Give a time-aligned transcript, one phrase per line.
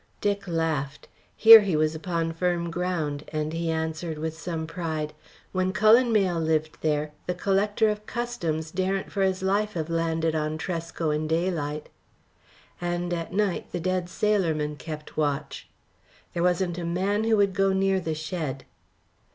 [0.19, 1.07] Dick laughed.
[1.37, 5.13] Here he was upon firm ground, and he answered with some pride:
[5.51, 10.33] "When Cullen Mayle lived here, the collector of customs daren't for his life have landed
[10.33, 11.87] on Tresco in daylight."
[12.81, 15.69] "And at night the dead sailormen kept watch."
[16.33, 18.65] "There wasn't a man who would go near the shed."